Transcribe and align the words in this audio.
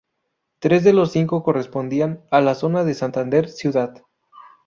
Tres 0.57 0.83
de 0.83 0.93
los 0.93 1.11
cinco 1.11 1.43
correspondían 1.43 2.23
a 2.31 2.41
la 2.41 2.55
zona 2.55 2.83
de 2.83 2.95
Santander 2.95 3.47
ciudad. 3.47 3.93